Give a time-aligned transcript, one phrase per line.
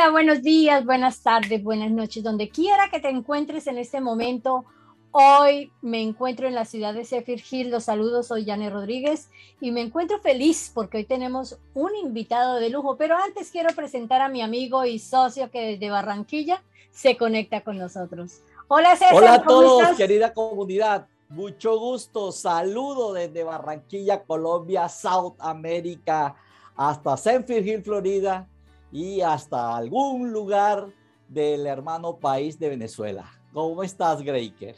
[0.00, 4.64] Hola, buenos días, buenas tardes, buenas noches, donde quiera que te encuentres en este momento.
[5.10, 7.70] Hoy me encuentro en la ciudad de Zephyr Hill.
[7.70, 9.28] Los saludos, soy Jane Rodríguez
[9.60, 12.96] y me encuentro feliz porque hoy tenemos un invitado de lujo.
[12.96, 17.76] Pero antes quiero presentar a mi amigo y socio que desde Barranquilla se conecta con
[17.76, 18.40] nosotros.
[18.68, 19.14] Hola César.
[19.14, 21.08] Hola a todos, querida comunidad.
[21.28, 22.32] Mucho gusto.
[22.32, 26.36] Saludo desde Barranquilla, Colombia, South America,
[26.74, 28.48] hasta Zephyr Hill, Florida
[28.92, 30.88] y hasta algún lugar
[31.28, 33.24] del hermano país de Venezuela.
[33.52, 34.76] ¿Cómo estás, Greiker?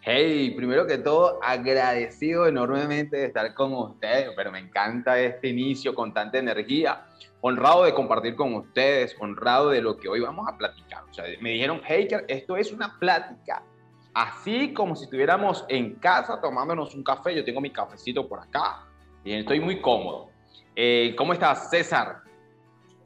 [0.00, 5.94] Hey, primero que todo, agradecido enormemente de estar con ustedes, pero me encanta este inicio
[5.94, 7.04] con tanta energía.
[7.40, 11.04] Honrado de compartir con ustedes, honrado de lo que hoy vamos a platicar.
[11.10, 13.62] O sea, me dijeron, hey, esto es una plática.
[14.14, 17.34] Así como si estuviéramos en casa tomándonos un café.
[17.34, 18.86] Yo tengo mi cafecito por acá
[19.24, 20.30] y estoy muy cómodo.
[20.74, 22.22] Eh, ¿Cómo estás, César?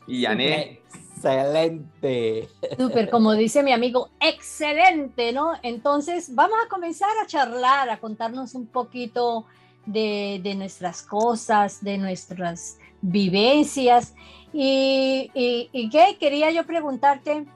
[0.07, 0.81] Y Ané.
[1.25, 2.49] Excelente.
[2.77, 5.53] Súper, como dice mi amigo, excelente, ¿no?
[5.63, 9.47] Entonces, vamos a comenzar a charlar, a contarnos un poquito
[9.87, 14.15] de, nuestras cosas, de nuestras vivencias.
[14.53, 17.47] Y, y, qué quería yo preguntarte,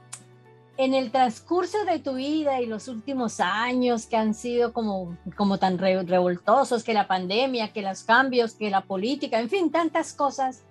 [0.79, 5.59] en el transcurso de tu vida y los últimos años que han sido como, como
[5.59, 10.63] tan revoltosos, que la pandemia, que los cambios, que la política, en fin, tantas cosas,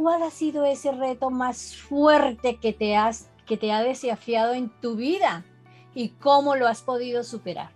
[0.00, 4.70] ¿cuál ha sido ese reto más fuerte que te, has, que te ha desafiado en
[4.80, 5.44] tu vida
[5.94, 7.70] y cómo lo has podido superar?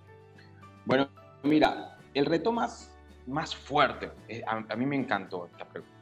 [0.87, 1.07] Bueno,
[1.43, 2.91] mira, el reto más,
[3.27, 5.95] más fuerte, eh, a, mí me encantó esta pregunta.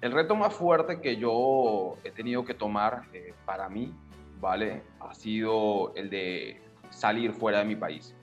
[0.00, 3.94] El reto más fuerte que yo he tenido que tomar eh, para mí,
[4.40, 4.82] ¿vale?
[4.98, 8.14] Ha sido el de salir fuera de mi país.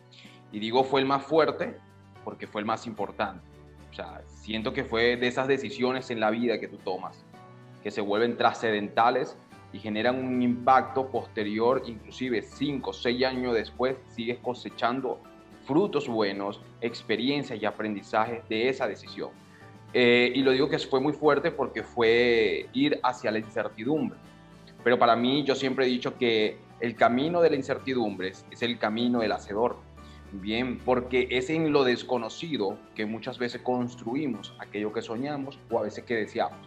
[0.51, 1.77] Y digo fue el más fuerte
[2.23, 3.56] porque fue el más importante.
[3.91, 7.23] O sea, siento que fue de esas decisiones en la vida que tú tomas,
[7.83, 9.37] que se vuelven trascendentales
[9.73, 15.19] y generan un impacto posterior, inclusive cinco o seis años después, sigues cosechando
[15.65, 19.31] frutos buenos, experiencias y aprendizajes de esa decisión.
[19.93, 24.17] Eh, y lo digo que fue muy fuerte porque fue ir hacia la incertidumbre.
[24.83, 28.77] Pero para mí yo siempre he dicho que el camino de la incertidumbre es el
[28.77, 29.77] camino del hacedor.
[30.33, 35.83] Bien, porque es en lo desconocido que muchas veces construimos aquello que soñamos o a
[35.83, 36.59] veces que deseamos.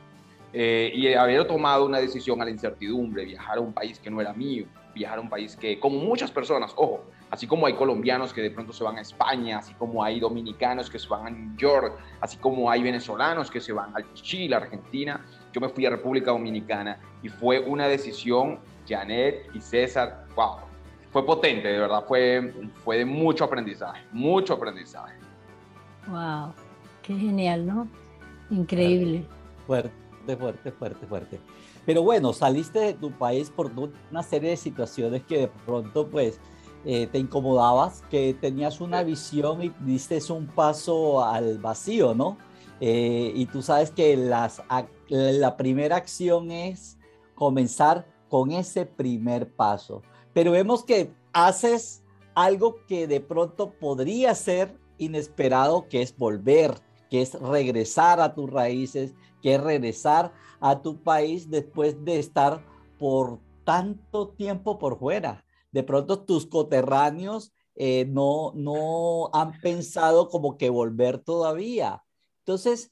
[0.52, 4.20] Eh, y haber tomado una decisión a la incertidumbre, viajar a un país que no
[4.20, 8.32] era mío, viajar a un país que, como muchas personas, ojo, así como hay colombianos
[8.32, 11.30] que de pronto se van a España, así como hay dominicanos que se van a
[11.30, 15.86] New York, así como hay venezolanos que se van a Chile, Argentina, yo me fui
[15.86, 20.69] a República Dominicana y fue una decisión, Janet y César, wow,
[21.10, 22.54] fue potente, de verdad, fue,
[22.84, 25.14] fue de mucho aprendizaje, mucho aprendizaje.
[26.08, 26.52] Wow,
[27.02, 27.88] qué genial, ¿no?
[28.50, 29.24] Increíble.
[29.66, 29.90] Fuerte,
[30.36, 31.40] fuerte, fuerte, fuerte.
[31.84, 33.72] Pero bueno, saliste de tu país por
[34.10, 36.38] una serie de situaciones que de pronto pues
[36.84, 42.38] eh, te incomodabas, que tenías una visión y diste un paso al vacío, ¿no?
[42.80, 44.62] Eh, y tú sabes que las,
[45.08, 46.96] la primera acción es
[47.34, 50.02] comenzar con ese primer paso
[50.32, 52.02] pero vemos que haces
[52.34, 56.74] algo que de pronto podría ser inesperado, que es volver,
[57.10, 62.64] que es regresar a tus raíces, que es regresar a tu país después de estar
[62.98, 65.44] por tanto tiempo por fuera.
[65.72, 72.02] De pronto tus coterráneos eh, no, no han pensado como que volver todavía.
[72.40, 72.90] Entonces,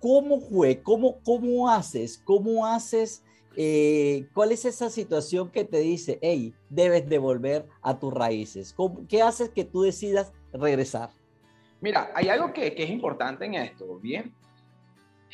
[0.00, 0.82] ¿cómo fue?
[0.82, 2.18] ¿Cómo, cómo haces?
[2.24, 3.23] ¿Cómo haces
[3.56, 8.74] eh, ¿cuál es esa situación que te dice, hey, debes de volver a tus raíces?
[9.08, 11.10] ¿Qué haces que tú decidas regresar?
[11.80, 14.34] Mira, hay algo que, es importante en esto, ¿bien?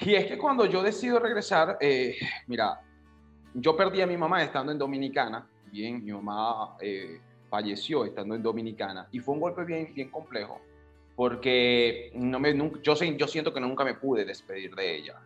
[0.00, 2.80] Y es que cuando yo decido regresar, eh, mira,
[3.54, 8.42] yo perdí a mi mamá estando en Dominicana, bien, mi mamá eh, falleció estando en
[8.42, 10.60] Dominicana y fue un golpe bien, bien complejo
[11.20, 15.20] porque no me, yo, yo siento que nunca me pude despedir de ella.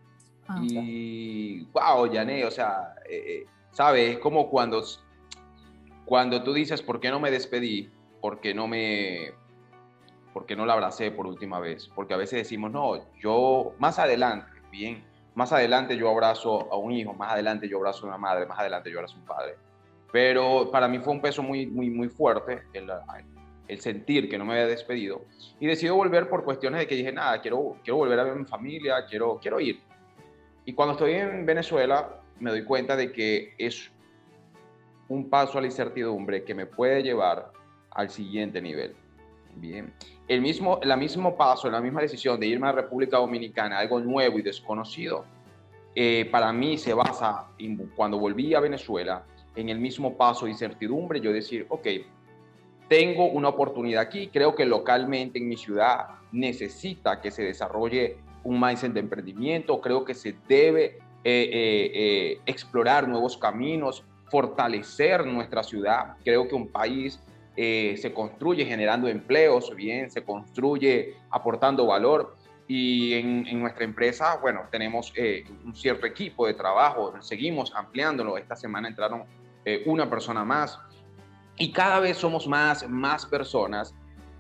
[0.48, 4.16] Ah, y wow, Yané, o sea, eh, eh, ¿sabes?
[4.16, 4.82] Es como cuando,
[6.04, 7.90] cuando tú dices, ¿por qué no me despedí?
[8.20, 9.32] ¿Por qué no me,
[10.32, 11.90] por qué no la abracé por última vez?
[11.94, 15.04] Porque a veces decimos, no, yo más adelante, bien,
[15.34, 18.58] más adelante yo abrazo a un hijo, más adelante yo abrazo a una madre, más
[18.58, 19.54] adelante yo abrazo a un padre.
[20.12, 22.90] Pero para mí fue un peso muy, muy, muy fuerte el,
[23.66, 25.22] el sentir que no me había despedido.
[25.58, 28.36] Y decido volver por cuestiones de que dije, nada, quiero, quiero volver a ver a
[28.36, 29.80] mi familia, quiero, quiero ir.
[30.64, 33.90] Y cuando estoy en Venezuela, me doy cuenta de que es
[35.08, 37.52] un paso a la incertidumbre que me puede llevar
[37.90, 38.94] al siguiente nivel.
[39.56, 39.92] Bien.
[40.26, 44.38] El mismo, el mismo paso, la misma decisión de irme a República Dominicana, algo nuevo
[44.38, 45.24] y desconocido,
[45.94, 47.46] eh, para mí se basa,
[47.94, 49.24] cuando volví a Venezuela,
[49.54, 51.86] en el mismo paso de incertidumbre, yo decir, ok,
[52.88, 58.60] tengo una oportunidad aquí, creo que localmente en mi ciudad necesita que se desarrolle un
[58.60, 66.16] mindset de emprendimiento, creo que se debe eh, explorar nuevos caminos, fortalecer nuestra ciudad.
[66.22, 67.20] Creo que un país
[67.56, 72.36] eh, se construye generando empleos, bien, se construye aportando valor.
[72.66, 78.38] Y en, nuestra empresa, bueno, tenemos eh, un cierto equipo de trabajo, seguimos ampliándolo.
[78.38, 79.24] Esta semana entraron
[79.66, 80.80] eh, una persona más
[81.56, 83.94] y cada vez somos más, más personas.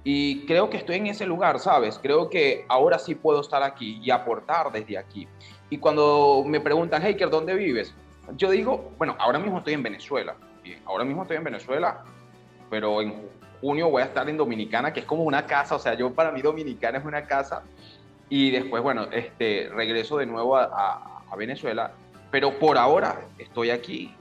[0.04, 1.98] Y creo que estoy en ese lugar, ¿sabes?
[2.00, 5.26] Creo que ahora sí puedo estar aquí y aportar desde aquí.
[5.70, 7.94] Y cuando me preguntan, Heiker, ¿dónde vives?
[8.36, 10.36] Yo digo, bueno, ahora mismo estoy en Venezuela.
[10.62, 12.04] Bien, ahora mismo estoy en Venezuela
[12.74, 13.14] pero en
[13.60, 16.32] junio voy a estar en Dominicana, que es como una casa, o sea, yo para
[16.32, 17.62] mí Dominicana es una casa,
[18.28, 21.92] y después, bueno, este, regreso de nuevo a, a, Venezuela,
[22.32, 24.12] pero por ahora estoy aquí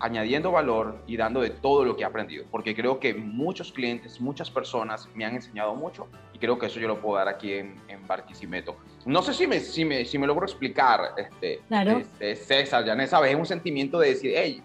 [0.00, 4.20] añadiendo valor y dando de todo lo que he aprendido, porque creo que muchos clientes,
[4.20, 7.52] muchas personas me han enseñado mucho y creo que eso yo lo puedo dar aquí
[7.52, 8.76] en, en Barquisimeto.
[9.04, 11.98] No sé si me, si me, si me logro explicar, este, claro.
[11.98, 14.62] este César, ya sabes, es un sentimiento de decir, hey,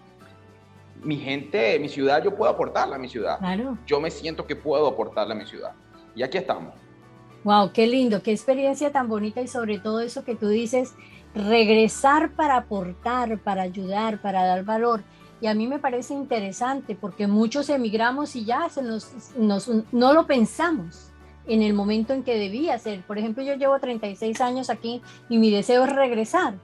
[1.03, 3.37] mi gente, mi ciudad, yo puedo aportarla a mi ciudad.
[3.39, 3.77] Claro.
[3.85, 5.73] Yo me siento que puedo aportarla a mi ciudad.
[6.15, 6.73] Y aquí estamos.
[7.43, 10.95] Wow, qué lindo, qué experiencia tan bonita y sobre todo eso que tú dices,
[11.35, 15.03] regresar para aportar, para ayudar, para dar valor.
[15.41, 19.11] Y a mí me parece interesante porque muchos emigramos y ya se nos,
[19.91, 21.11] no lo pensamos
[21.47, 23.01] en el momento en que debía ser.
[23.01, 26.55] Por ejemplo, yo llevo 36 años aquí y mi deseo es regresar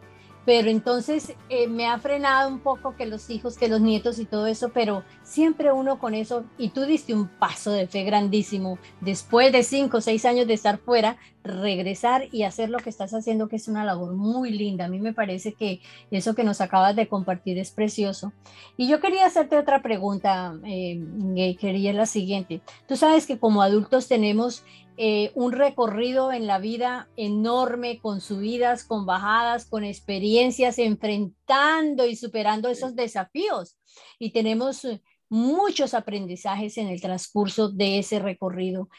[0.46, 4.26] pero entonces eh, me ha frenado un poco que los hijos, que los nietos y
[4.26, 8.80] todo eso, pero siempre uno con eso, y tú diste un paso de fe grandísimo,
[9.02, 13.14] después de cinco o seis años de estar fuera, regresar y hacer lo que estás
[13.14, 14.86] haciendo, que es una labor muy linda.
[14.86, 18.32] A mí me parece que eso que nos acabas de compartir es precioso.
[18.78, 21.04] Y yo quería hacerte otra pregunta, eh,
[21.60, 22.62] quería la siguiente.
[22.88, 24.64] Tú sabes que como adultos tenemos
[24.98, 32.16] eh, un recorrido en la vida enorme, con subidas, con bajadas, con experiencias, enfrentando y
[32.16, 33.78] superando esos desafíos.
[34.20, 38.90] Y tenemos eh, muchos aprendizajes en el transcurso de ese recorrido.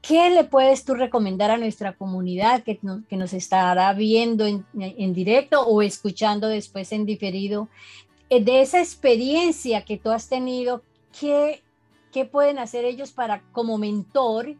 [0.00, 2.78] ¿Qué le puedes tú recomendar a nuestra comunidad que,
[3.10, 7.68] nos estará viendo en, directo o escuchando después en diferido?
[8.30, 10.82] Eh, de esa experiencia que tú has tenido,
[11.18, 11.64] ¿qué,
[12.12, 14.54] qué pueden hacer ellos para como mentor?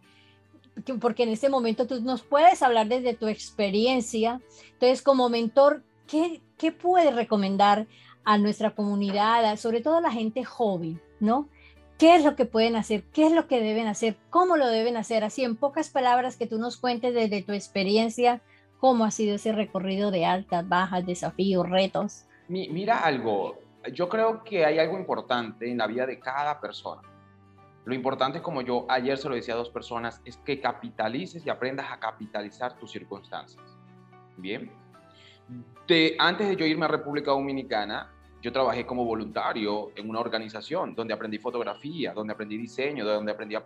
[1.01, 4.41] Porque en este momento tú nos puedes hablar desde tu experiencia.
[4.73, 7.87] Entonces, como mentor, ¿qué, qué puedes recomendar
[8.25, 11.49] a nuestra comunidad, sobre todo a la gente joven, ¿no?
[11.99, 13.05] ¿Qué es lo que pueden hacer?
[13.05, 14.17] ¿Qué es lo que deben hacer?
[14.29, 15.25] ¿Cómo lo deben hacer?
[15.25, 18.43] Así, en pocas palabras, que tú nos cuentes desde tu experiencia
[18.79, 22.27] cómo ha sido ese recorrido de altas, bajas, desafíos, retos.
[22.49, 23.59] Mira algo,
[23.93, 27.01] yo creo que hay algo importante en la vida de cada persona
[27.87, 31.51] lo importante, como yo ayer se lo decía a dos personas, es que capitalices y
[31.51, 33.63] aprendas a capitalizar tus circunstancias.
[34.37, 34.73] Bien.
[35.87, 38.13] De, antes de yo irme a República Dominicana,
[38.43, 43.55] yo trabajé como voluntario en una organización donde aprendí fotografía, donde aprendí diseño, donde aprendí
[43.55, 43.63] a,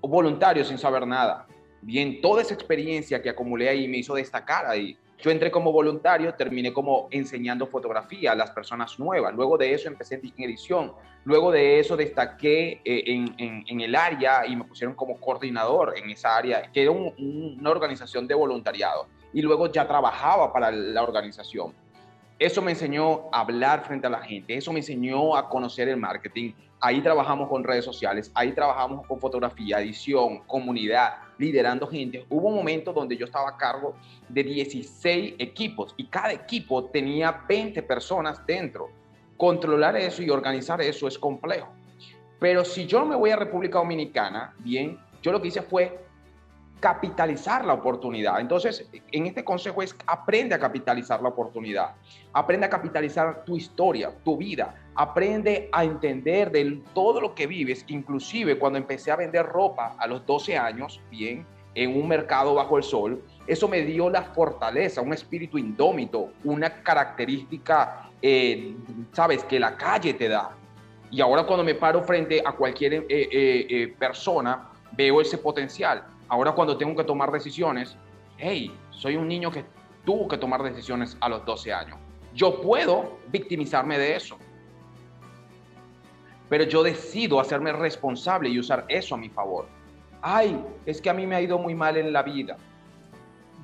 [0.00, 1.48] voluntario sin saber nada.
[1.82, 4.96] Bien, toda esa experiencia que acumulé ahí me hizo destacar ahí.
[5.22, 9.34] Yo entré como voluntario, terminé como enseñando fotografía a las personas nuevas.
[9.34, 10.92] Luego de eso empecé en edición.
[11.24, 13.04] Luego de eso destaqué eh,
[13.36, 18.26] en, el área y me pusieron como coordinador en esa área, que era una organización
[18.26, 19.06] de voluntariado.
[19.32, 21.74] Y luego ya trabajaba para la organización.
[22.40, 25.98] Eso me enseñó a hablar frente a la gente, eso me enseñó a conocer el
[25.98, 26.52] marketing.
[26.80, 32.24] Ahí trabajamos con redes sociales, ahí trabajamos con fotografía, edición, comunidad, liderando gente.
[32.30, 33.94] Hubo un momento donde yo estaba a cargo
[34.26, 38.88] de 16 equipos y cada equipo tenía 20 personas dentro.
[39.36, 41.68] Controlar eso y organizar eso es complejo.
[42.38, 46.06] Pero si yo me voy a República Dominicana, bien, yo lo que hice fue
[46.80, 48.40] capitalizar la oportunidad.
[48.40, 51.92] Entonces, en este consejo es aprende a capitalizar la oportunidad.
[52.32, 54.74] Aprende a capitalizar tu historia, tu vida.
[54.94, 57.84] Aprende a entender de todo lo que vives.
[57.88, 62.78] Inclusive cuando empecé a vender ropa a los 12 años, bien, en un mercado bajo
[62.78, 68.74] el sol, eso me dio la fortaleza, un espíritu indómito, una característica, eh,
[69.12, 70.50] sabes, que la calle te da.
[71.10, 76.52] Y ahora cuando me paro frente a cualquier eh, eh, persona, veo ese potencial Ahora
[76.52, 77.96] cuando tengo que tomar decisiones,
[78.38, 79.64] hey, soy un niño que
[80.04, 81.98] tuvo que tomar decisiones a los 12 años.
[82.34, 84.38] Yo puedo victimizarme de eso.
[86.48, 89.66] Pero yo decido hacerme responsable y usar eso a mi favor.
[90.22, 92.56] Ay, es que a mí me ha ido muy mal en la vida.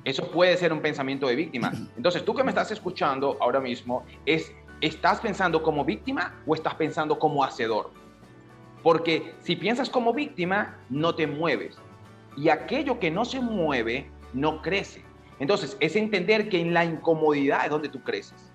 [0.03, 1.71] Eso puede ser un pensamiento de víctima.
[1.95, 6.75] Entonces, tú que me estás escuchando ahora mismo, es, ¿estás pensando como víctima o estás
[6.75, 7.91] pensando como hacedor?
[8.83, 11.77] Porque si piensas como víctima, no te mueves.
[12.37, 15.03] Y aquello que no se mueve, no crece.
[15.39, 18.51] Entonces, es entender que en la incomodidad es donde tú creces.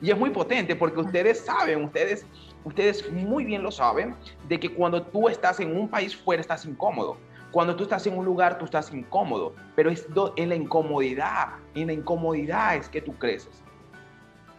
[0.00, 2.26] Y es muy potente porque ustedes saben, ustedes,
[2.64, 4.14] ustedes muy bien lo saben,
[4.48, 7.16] de que cuando tú estás en un país fuera estás incómodo.
[7.50, 10.06] Cuando tú estás en un lugar, tú estás incómodo, pero es
[10.36, 13.62] en la incomodidad, en la incomodidad es que tú creces.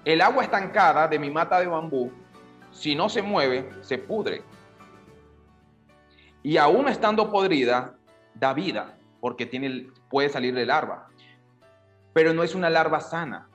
[0.05, 2.11] El agua estancada de mi mata de bambú,
[2.71, 4.41] si no se mueve, se pudre.
[6.41, 7.96] Y aún estando podrida,
[8.39, 11.07] da vida, porque tiene, puede salir de larva.
[12.13, 13.49] Pero no es una larva sana.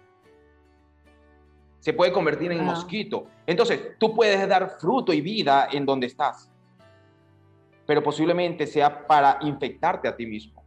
[1.81, 3.27] Se puede convertir en mosquito.
[3.47, 6.53] Entonces, tú puedes dar fruto y vida en donde estás
[7.87, 10.65] pero posiblemente sea para infectarte a ti mismo.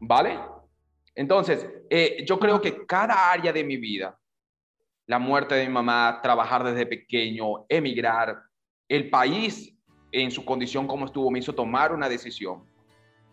[0.00, 0.38] ¿Vale?
[1.14, 4.18] Entonces, eh, yo creo que cada área de mi vida,
[5.06, 8.42] la muerte de mi mamá, trabajar desde pequeño, emigrar,
[8.88, 9.74] el país
[10.12, 12.64] en su condición como estuvo me hizo tomar una decisión,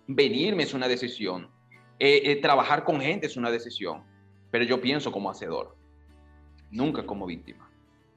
[0.08, 1.50] venirme es una decisión,
[2.00, 4.04] eh, eh, trabajar con gente es una decisión,
[4.52, 5.76] pero yo pienso como hacedor,
[6.72, 7.70] nunca como víctima.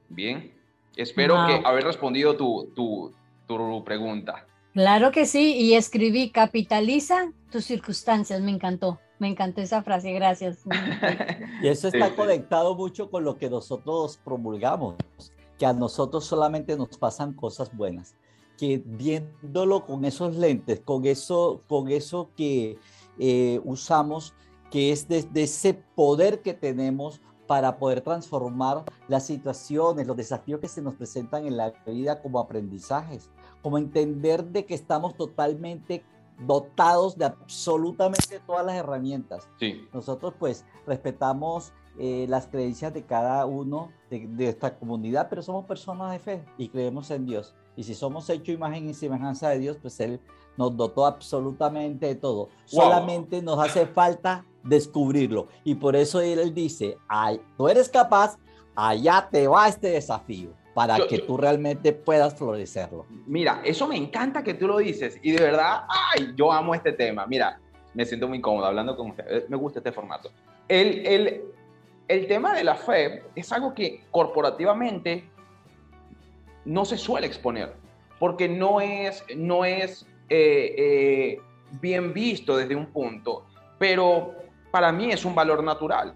[0.09, 0.53] Bien,
[0.95, 3.13] espero que haber respondido tu, tu,
[3.47, 4.45] tu pregunta.
[4.73, 10.59] Claro que sí, y escribí, capitaliza tus circunstancias, me encantó, me encantó esa frase, gracias.
[11.61, 14.95] y eso está conectado mucho con lo que nosotros promulgamos,
[15.57, 18.15] que a nosotros solamente nos pasan cosas buenas,
[18.59, 22.77] que viéndolo con esos lentes, con eso, con eso que
[23.17, 24.33] eh, usamos,
[24.69, 30.67] que es de ese poder que tenemos para poder transformar las situaciones, los desafíos que
[30.67, 36.03] se nos presentan en la vida como aprendizajes como entender de que estamos totalmente
[36.45, 39.47] dotados de absolutamente todas las herramientas.
[39.59, 39.87] Sí.
[39.93, 46.11] Nosotros pues respetamos eh, las creencias de cada uno de, esta comunidad, pero somos personas
[46.13, 47.55] de fe y creemos en Dios.
[47.75, 50.19] Y si somos hecho imagen y semejanza de Dios, pues Él
[50.57, 52.49] nos dotó absolutamente de todo.
[52.65, 55.47] Solamente nos hace falta descubrirlo.
[55.63, 58.37] Y por eso Él dice, Ay, tú eres capaz,
[58.75, 63.05] allá te va este desafío para que tú realmente puedas florecerlo.
[63.27, 66.93] Mira, eso me encanta que tú lo dices y de verdad, ay, yo amo este
[66.93, 67.25] tema.
[67.27, 67.59] Mira,
[67.93, 69.25] me siento muy cómodo hablando con usted.
[69.29, 70.31] Eh, me gusta este formato.
[70.69, 71.41] El, el,
[72.07, 75.29] el tema de la fe es algo que corporativamente
[76.63, 77.73] no se suele exponer
[78.17, 81.41] porque no es, no es eh, eh,
[81.81, 84.33] bien visto desde un punto, pero
[84.71, 86.15] para mí es un valor natural.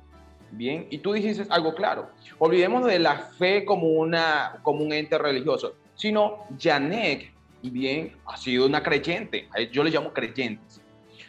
[0.56, 2.12] Bien, y tú dijiste algo claro.
[2.38, 7.34] Olvidemos de la fe como, una, como un ente religioso, sino Janek,
[7.64, 9.50] bien, ha sido una creyente.
[9.72, 10.80] Yo le llamo creyentes.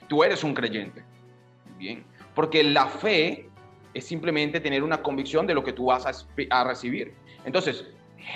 [0.08, 1.02] Tú eres un creyente.
[1.78, 2.04] Bien,
[2.34, 3.48] porque la fe
[3.94, 6.04] es simplemente tener una convicción de lo que tú vas
[6.50, 7.14] a, recibir.
[7.46, 7.86] Entonces,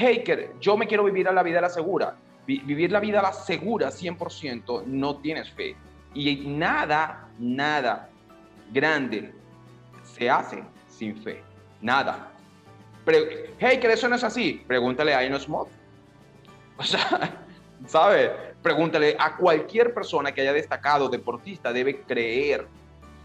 [0.01, 2.17] Heiker, yo me quiero vivir a la vida a la segura.
[2.47, 5.77] vivir la vida a la segura 100% no tienes fe.
[6.15, 8.09] Y nada, nada
[8.73, 9.35] grande
[10.03, 10.63] se hace
[10.99, 11.43] sin fe.
[11.81, 12.33] Nada.
[13.59, 14.65] hey, que eso no es así.
[14.67, 15.69] Pregúntale a Enos Moth.
[16.77, 17.45] O sea,
[17.87, 18.33] ¿sabe?
[18.63, 22.67] Pregúntale a cualquier persona que haya destacado, deportista, debe creer.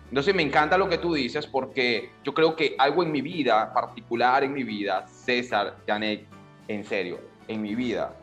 [0.10, 3.74] Entonces me encanta lo que tú dices porque yo creo que algo en mi vida,
[3.74, 6.28] particular en mi vida, César, Janet,
[6.68, 8.16] en serio, en mi vida,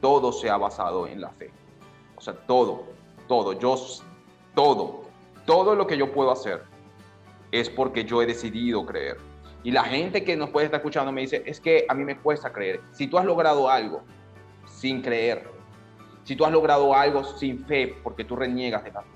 [0.00, 1.50] todo se ha basado en la fe.
[2.14, 2.86] O sea, todo,
[3.26, 3.76] todo, yo,
[4.54, 5.04] todo,
[5.44, 6.62] todo lo que yo puedo hacer
[7.52, 9.18] es porque yo he decidido creer.
[9.62, 12.16] Y la gente que nos puede estar escuchando me dice, es que a mí me
[12.16, 12.80] cuesta creer.
[12.92, 14.02] Si tú has logrado algo
[14.66, 15.48] sin creer,
[16.24, 19.08] si tú has logrado algo sin fe porque tú reniegas de la fe,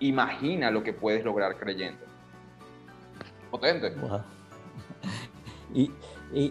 [0.00, 2.04] imagina lo que puedes lograr creyendo.
[3.50, 3.94] Potente.
[5.72, 5.88] Y,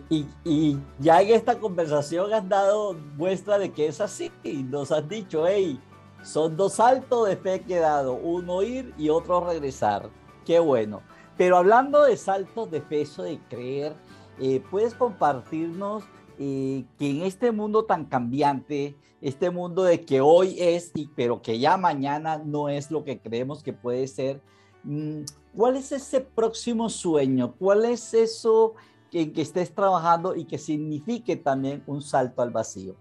[0.09, 4.31] y, y, ya en esta conversación has dado muestra de que es así.
[4.43, 5.79] Nos has dicho, hey,
[6.23, 10.09] son dos saltos de fe que he dado, uno ir y otro regresar.
[10.45, 11.01] Qué bueno.
[11.39, 13.95] Pero hablando de saltos de peso, de creer,
[14.41, 16.03] eh, ¿puedes compartirnos
[16.37, 21.41] eh, que en este mundo tan cambiante, este mundo de que hoy es, y, pero
[21.41, 24.41] que ya mañana no es lo que creemos que puede ser,
[24.83, 25.21] mm,
[25.55, 27.55] ¿cuál es ese próximo sueño?
[27.57, 28.73] ¿Cuál es eso
[29.13, 32.97] en que estés trabajando y que signifique también un salto al vacío?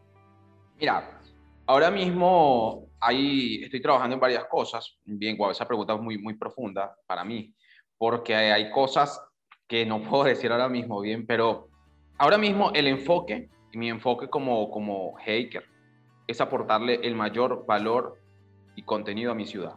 [0.79, 1.21] Mira,
[1.67, 4.97] ahora mismo ahí estoy trabajando en varias cosas.
[5.05, 7.53] Bien, esa pregunta es muy, muy profunda para mí
[7.99, 9.21] porque hay cosas
[9.67, 11.69] que no puedo decir ahora mismo bien, pero
[12.17, 15.65] ahora mismo el enfoque, mi enfoque como, como hacker,
[16.27, 18.19] es aportarle el mayor valor
[18.77, 19.75] y contenido a mi ciudad.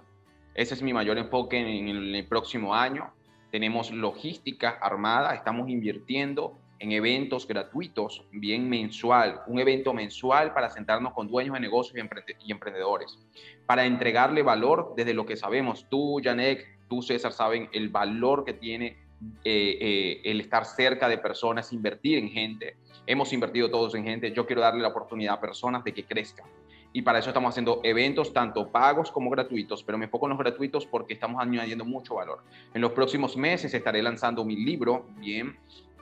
[0.53, 3.13] Ese es mi mayor enfoque en el próximo año.
[3.51, 11.13] Tenemos logística armada, estamos invirtiendo en eventos gratuitos, bien mensual, un evento mensual para sentarnos
[11.13, 13.19] con dueños de negocios y, emprendedores,
[13.67, 15.87] para entregarle valor desde lo que sabemos.
[15.89, 18.97] Tú, Janek, tú, César, saben el valor que tiene
[19.45, 22.75] eh, eh, el estar cerca de personas, invertir en gente.
[23.07, 24.33] Hemos invertido todos en gente.
[24.33, 26.47] Yo quiero darle la oportunidad a personas de que crezcan.
[26.91, 30.39] Y para eso estamos haciendo eventos tanto pagos como gratuitos, pero me enfoco en los
[30.39, 32.43] gratuitos porque estamos añadiendo mucho valor.
[32.73, 35.55] En los próximos meses estaré lanzando mi libro, bien,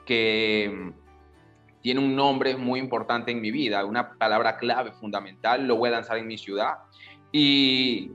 [0.04, 5.76] que mm, tiene un nombre muy importante en mi vida, una palabra clave fundamental, lo
[5.76, 6.78] voy a lanzar en mi ciudad.
[7.30, 8.10] Y,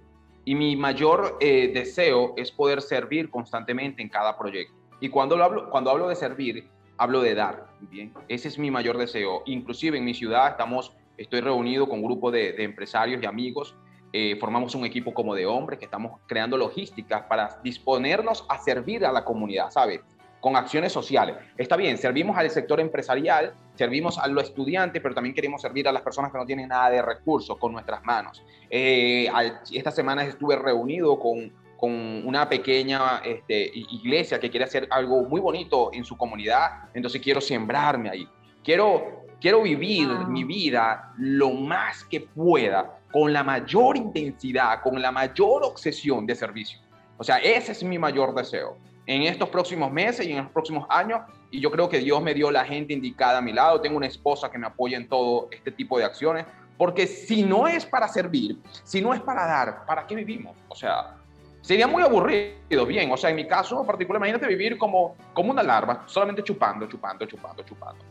[0.45, 4.75] y mi mayor eh, deseo es poder servir constantemente en cada proyecto.
[5.01, 7.67] Y cuando, lo hablo, cuando hablo de servir, hablo de dar.
[7.81, 9.41] Bien, ese es mi mayor deseo.
[9.45, 13.75] Inclusive en mi ciudad estamos, estoy reunido con un grupo de, de empresarios y amigos.
[14.13, 19.05] Eh, formamos un equipo como de hombres que estamos creando logísticas para disponernos a servir
[19.05, 20.01] a la comunidad, ¿sabes?
[20.45, 21.37] Con acciones sociales.
[21.57, 25.91] Está bien, servimos al sector empresarial, servimos a los estudiantes, pero también queremos servir a
[25.91, 28.43] las personas que no tienen nada de recursos con nuestras manos.
[28.69, 29.27] Eh,
[29.73, 31.91] esta semana estuve reunido con, con
[32.27, 37.41] una pequeña este, iglesia que quiere hacer algo muy bonito en su comunidad, entonces quiero
[37.41, 38.27] sembrarme ahí.
[38.63, 45.11] Quiero, quiero vivir mi vida lo más que pueda, con la mayor intensidad, con la
[45.11, 46.77] mayor obsesión de servicio.
[47.17, 50.85] O sea, ese es mi mayor deseo en estos próximos meses y en los próximos
[50.89, 51.21] años.
[51.51, 53.81] Y yo creo que Dios me dio la gente indicada a mi lado.
[53.81, 56.45] Tengo una esposa que me apoya en todo este tipo de acciones.
[56.77, 60.57] Porque si no es para servir, si no es para dar, ¿para qué vivimos?
[60.67, 61.15] O sea,
[61.61, 62.85] sería muy aburrido.
[62.85, 66.87] Bien, o sea, en mi caso particular, imagínate vivir como, como una larva, solamente chupando,
[66.87, 68.03] chupando, chupando, chupando.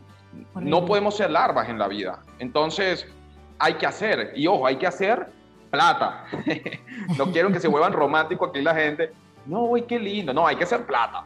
[0.55, 2.19] No podemos ser larvas en la vida.
[2.39, 3.07] Entonces,
[3.59, 4.33] hay que hacer.
[4.35, 5.29] Y ojo, hay que hacer
[5.69, 6.25] plata.
[7.17, 9.11] no quiero que se vuelvan románticos aquí la gente,
[9.45, 10.33] no, uy, qué lindo.
[10.33, 11.25] No, hay que hacer plata.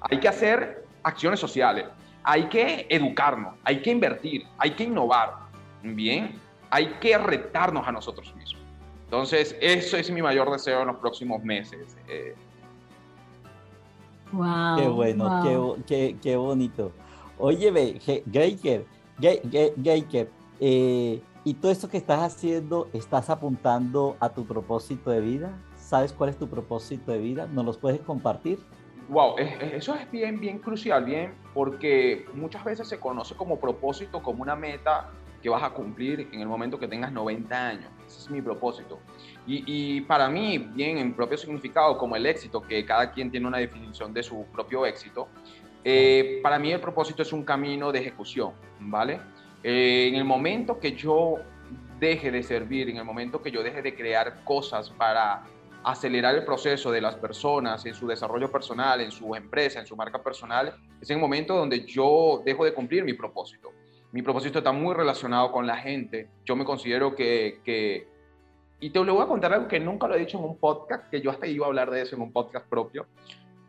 [0.00, 1.86] Hay que hacer acciones sociales.
[2.22, 3.54] Hay que educarnos.
[3.64, 4.46] Hay que invertir.
[4.58, 5.34] Hay que innovar.
[5.82, 6.40] Bien.
[6.70, 8.62] Hay que retarnos a nosotros mismos.
[9.04, 11.96] Entonces, eso es mi mayor deseo en los próximos meses.
[14.32, 16.90] wow, qué bueno, Qué, qué, bonito.
[17.38, 18.86] Oye, Geiker,
[19.20, 25.52] Geiker, eh, ¿y todo esto que estás haciendo, estás apuntando a tu propósito de vida?
[25.84, 27.46] ¿Sabes cuál es tu propósito de vida?
[27.46, 28.58] ¿Nos los puedes compartir?
[29.10, 34.40] Wow, eso es bien, bien crucial, bien, porque muchas veces se conoce como propósito, como
[34.40, 35.10] una meta
[35.42, 37.90] que vas a cumplir en el momento que tengas 90 años.
[38.06, 38.98] Ese es mi propósito.
[39.46, 43.58] Y, para mí, bien, en propio significado, como el éxito, que cada quien tiene una
[43.58, 45.28] definición de su propio éxito,
[45.84, 49.20] eh, para mí el propósito es un camino de ejecución, ¿vale?
[49.62, 51.34] Eh, en el momento que yo
[52.00, 55.44] deje de servir, en el momento que yo deje de crear cosas para
[55.84, 59.96] acelerar el proceso de las personas en su desarrollo personal, en su empresa, en su
[59.96, 63.72] marca personal, es el momento donde yo dejo de cumplir mi propósito.
[64.12, 66.28] Mi propósito está muy relacionado con la gente.
[66.44, 68.08] Yo me considero que, que
[68.80, 71.08] y te lo voy a contar algo que nunca lo he dicho en un podcast,
[71.10, 73.06] que yo hasta iba a hablar de eso en un podcast propio.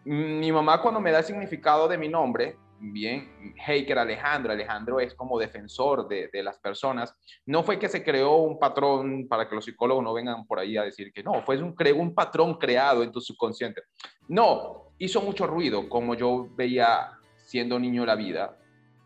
[0.04, 5.14] Mi mamá cuando me da el significado de mi nombre, bien, Heiker Alejandro, Alejandro es
[5.14, 9.66] como defensor de, las personas, no fue que se creó un patrón para que los
[9.66, 13.12] psicólogos no vengan por ahí a decir que no, fue un, un patrón creado en
[13.12, 13.84] tu subconsciente.
[14.28, 18.58] No, hizo mucho ruido como yo veía siendo niño la vida.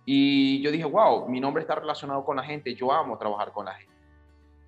[0.05, 3.65] Y yo dije, wow, mi nombre está relacionado con la gente, yo amo trabajar con
[3.65, 3.93] la gente.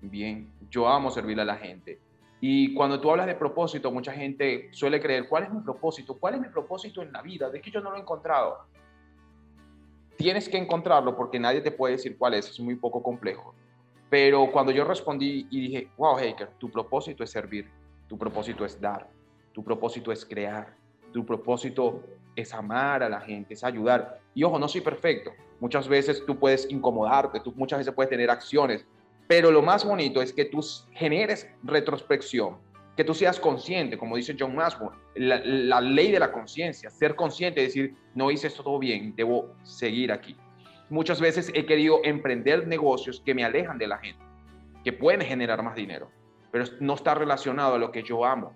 [0.00, 2.00] Bien, yo amo servir a la gente.
[2.40, 6.18] Y cuando tú hablas de propósito, mucha gente suele creer, ¿cuál es mi propósito?
[6.18, 7.50] ¿Cuál es mi propósito en la vida?
[7.50, 8.66] De que yo no lo he encontrado
[10.16, 13.54] tienes que encontrarlo porque nadie te puede decir cuál es, es muy poco complejo.
[14.10, 17.70] Pero cuando yo respondí y dije, wow, Haker, tu propósito es servir,
[18.08, 19.08] tu propósito es dar,
[19.52, 20.74] tu propósito es crear,
[21.12, 22.02] tu propósito
[22.36, 24.20] es amar a la gente, es ayudar.
[24.34, 25.32] Y ojo, no soy perfecto.
[25.60, 28.84] Muchas veces tú puedes incomodarte, tú muchas veces puedes tener acciones,
[29.28, 30.60] pero lo más bonito es que tú
[30.92, 32.56] generes retrospección
[32.96, 37.60] que tú seas consciente, como dice John Maswell, la, ley de la conciencia, ser consciente
[37.60, 40.36] y decir, no hice esto todo bien, debo seguir aquí.
[40.88, 44.22] Muchas veces he querido emprender negocios que me alejan de la gente,
[44.84, 46.10] que pueden generar más dinero,
[46.50, 48.52] pero no está relacionado a lo que yo amo.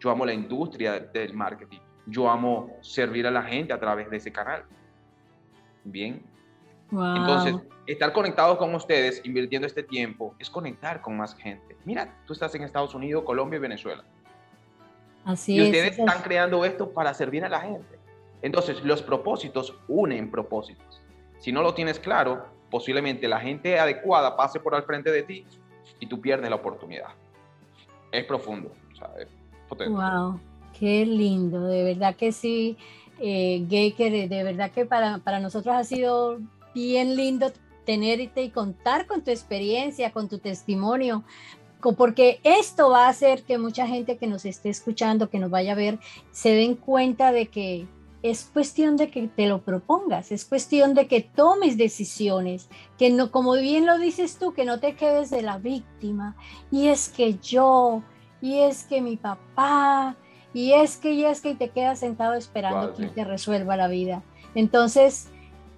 [0.00, 4.16] Yo amo la industria del marketing, yo amo servir a la gente a través de
[4.18, 4.64] ese canal.
[5.84, 6.22] Bien.
[6.90, 11.76] Entonces, estar conectados con ustedes, invirtiendo este tiempo, es conectar con más gente.
[11.84, 14.04] Mira, tú estás en Estados Unidos, Colombia y Venezuela.
[15.24, 17.98] Así y ustedes están creando esto para servir a la gente.
[18.42, 21.02] Entonces, los propósitos unen propósitos.
[21.38, 25.44] Si no lo tienes claro, posiblemente la gente adecuada pase por al frente de ti
[26.00, 27.08] y tú pierdes la oportunidad.
[28.12, 29.28] Es profundo, ¿sabes?
[29.68, 29.92] potente.
[29.92, 30.40] Wow,
[30.78, 32.76] qué lindo, de verdad que sí,
[33.20, 36.38] eh, Geiker, de verdad que para, para nosotros ha sido
[36.74, 37.52] bien lindo
[37.84, 41.24] tenerte y contar con tu experiencia, con tu testimonio,
[41.80, 45.72] porque esto va a hacer que mucha gente que nos esté escuchando, que nos vaya
[45.72, 45.98] a ver,
[46.32, 47.86] se den cuenta de que
[48.22, 53.30] es cuestión de que te lo propongas, es cuestión de que tomes decisiones, que no,
[53.30, 56.36] como bien lo dices tú, que no te quedes de la víctima.
[56.70, 58.02] Y es que yo,
[58.40, 60.16] y es que mi papá,
[60.52, 63.86] y es que, y es que, y te quedas sentado esperando que te resuelva la
[63.86, 64.22] vida.
[64.54, 65.28] Entonces,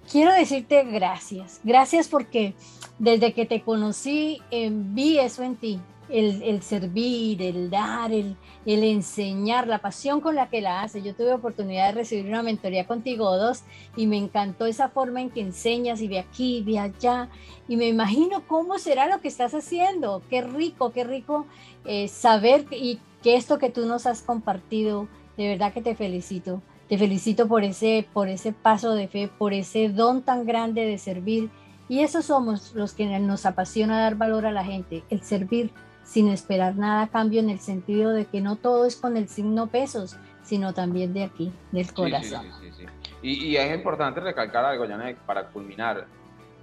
[0.09, 2.53] quiero decirte gracias, gracias porque
[2.99, 5.79] desde que te conocí, vi eso en ti,
[6.11, 8.35] el, servir, el dar, el,
[8.65, 11.01] el, enseñar, la pasión con la que la hace.
[11.01, 13.63] Yo tuve oportunidad de recibir una mentoría contigo dos
[13.95, 17.29] y me encantó esa forma en que enseñas y de aquí, de allá.
[17.67, 20.21] Y me imagino cómo será lo que estás haciendo.
[20.29, 21.45] Qué rico, qué rico
[21.85, 26.61] eh, saber y que esto que tú nos has compartido, de verdad que te felicito.
[26.91, 30.97] Te felicito por ese, por ese paso de fe, por ese don tan grande de
[30.97, 31.49] servir.
[31.87, 35.71] Y esos somos los que nos apasiona dar valor a la gente, el servir
[36.03, 39.29] sin esperar nada a cambio en el sentido de que no todo es con el
[39.29, 42.45] signo pesos, sino también de aquí, del corazón.
[42.59, 42.85] Sí, sí,
[43.21, 46.07] y, y, es importante recalcar algo, Janet, para culminar.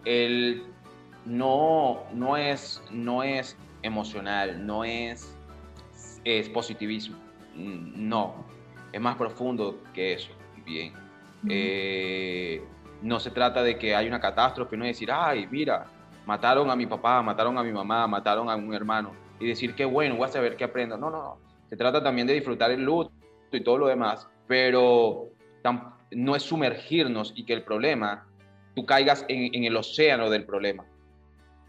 [0.05, 0.63] El
[1.25, 5.35] no, no, es, no es emocional, no es,
[6.23, 7.17] es positivismo.
[7.57, 8.45] No,
[8.93, 10.31] es más profundo que eso.
[10.65, 10.93] Bien.
[11.49, 12.63] Eh,
[13.03, 15.87] no se trata de que hay una catástrofe, no es decir, ay, mira,
[16.27, 19.85] mataron a mi papá, mataron a mi mamá, mataron a un hermano y decir que
[19.85, 20.97] bueno, voy a saber qué aprendo.
[20.97, 21.39] No, no, no.
[21.69, 23.13] Se trata también de disfrutar el luto
[23.53, 25.29] y todo lo demás, pero
[26.11, 28.27] no es sumergirnos y que el problema,
[28.75, 30.85] tú caigas en, en el océano del problema,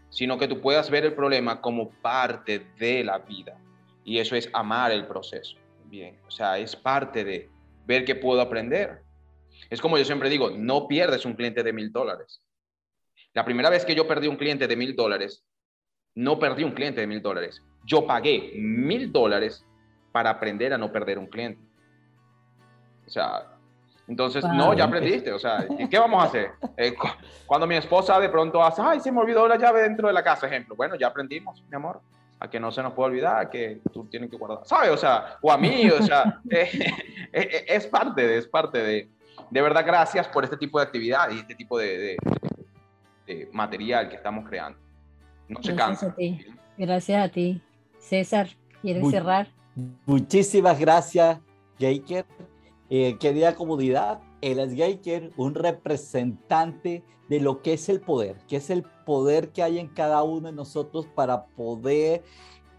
[0.08, 3.56] sino que tú puedas ver el problema como parte de la vida.
[4.04, 5.59] Y eso es amar el proceso.
[5.90, 7.50] Bien, o sea, es parte de
[7.84, 9.02] ver qué puedo aprender.
[9.68, 12.40] Es como yo siempre digo, no pierdes un cliente de mil dólares.
[13.34, 15.44] La primera vez que yo perdí un cliente de mil dólares,
[16.14, 17.60] no perdí un cliente de mil dólares.
[17.84, 19.66] Yo pagué mil dólares
[20.12, 21.60] para aprender a no perder un cliente.
[23.06, 23.58] O sea,
[24.06, 25.32] entonces, no, ya aprendiste.
[25.32, 26.52] O sea, ¿qué vamos a hacer?
[26.76, 26.94] Eh,
[27.46, 30.22] cuando mi esposa de pronto hace, ay, se me olvidó la llave dentro de la
[30.22, 30.76] casa, ejemplo.
[30.76, 32.00] Bueno, ya aprendimos, mi amor,
[32.40, 34.60] a que no se nos puede olvidar, que tú tienes que guardar.
[34.64, 34.90] ¿Sabes?
[34.90, 36.68] O sea, o a mí, o sea, eh,
[37.32, 39.08] eh, es parte de, es parte de.
[39.50, 42.16] De verdad, gracias por este tipo de actividad y este tipo de,
[43.26, 44.78] de material que estamos creando.
[45.48, 46.46] No se gracias A ti.
[46.76, 47.60] Gracias a ti.
[47.98, 48.48] César,
[48.80, 49.48] ¿quieres cerrar?
[50.06, 51.38] Muchísimas gracias,
[51.78, 52.24] Geiker.
[52.88, 58.56] Eh, querida comunidad, él es Geiker, un representante de lo que es el poder, que
[58.56, 62.24] es el poder que hay en cada uno de nosotros para poder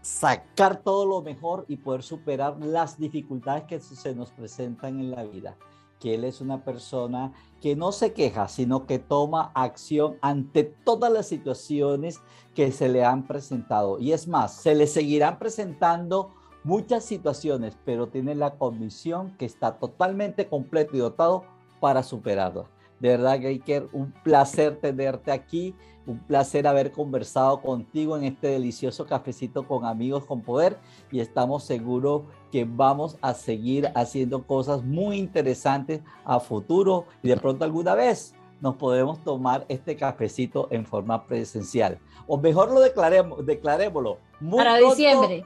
[0.02, 5.24] sacar todo lo mejor y poder superar las dificultades que se nos presentan en la
[5.24, 5.56] vida
[6.02, 11.12] que él es una persona que no se queja, sino que toma acción ante todas
[11.12, 12.20] las situaciones
[12.56, 14.00] que se le han presentado.
[14.00, 19.78] Y es más, se le seguirán presentando muchas situaciones, pero tiene la convicción que está
[19.78, 21.44] totalmente completo y dotado
[21.80, 22.66] para superarlas.
[23.02, 25.74] De verdad, Geiker, un placer tenerte aquí.
[26.04, 30.76] Un placer haber conversado contigo en este delicioso cafecito con amigos con poder
[31.12, 37.36] y estamos seguros que vamos a seguir haciendo cosas muy interesantes a futuro y de
[37.36, 42.00] pronto alguna vez nos podemos tomar este cafecito en forma presencial.
[42.26, 44.18] O mejor lo declaremos, declarémoslo.
[44.56, 45.44] Para diciembre.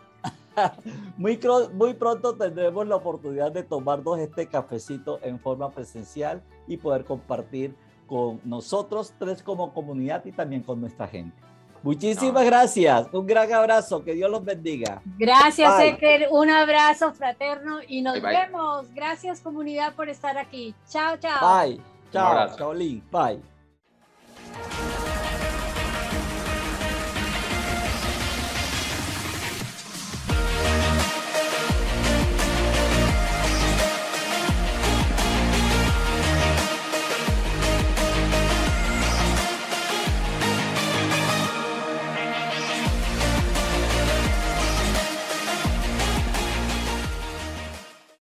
[1.16, 1.38] Muy,
[1.73, 7.75] muy pronto tendremos la oportunidad de tomarnos este cafecito en forma presencial y poder compartir
[8.07, 11.37] con nosotros tres como comunidad y también con nuestra gente.
[11.83, 13.07] Muchísimas gracias.
[13.12, 14.03] Un gran abrazo.
[14.03, 15.01] Que Dios los bendiga.
[15.19, 16.29] Gracias, Eker.
[16.31, 18.92] Un abrazo fraterno y nos vemos.
[18.92, 20.75] Gracias, comunidad, por estar aquí.
[20.88, 21.64] Chao, chao.
[21.64, 21.81] Bye.
[22.12, 22.75] Chao,
[23.12, 23.40] Bye.